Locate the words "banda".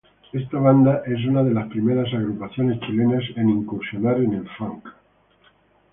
0.57-1.03